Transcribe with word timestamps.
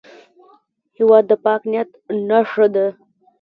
هېواد 0.97 1.23
د 1.31 1.33
پاک 1.45 1.61
نیت 1.71 1.89
نښه 2.27 2.67
ده. 2.73 2.85